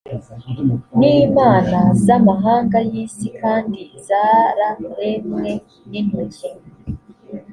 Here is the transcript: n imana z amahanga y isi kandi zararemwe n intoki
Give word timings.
n 0.99 1.01
imana 1.25 1.79
z 2.05 2.07
amahanga 2.17 2.77
y 2.91 2.93
isi 3.03 3.27
kandi 3.41 3.79
zararemwe 4.05 5.49
n 5.89 5.91
intoki 5.99 6.49